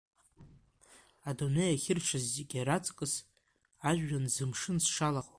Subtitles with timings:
[1.29, 3.13] Адунеи ахьыршаз зегь раҵкьыс,
[3.89, 5.29] ажәҩан ӡымшын сшалахо.